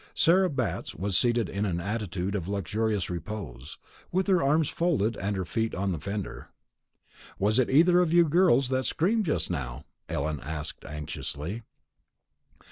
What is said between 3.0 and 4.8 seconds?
repose, with her arms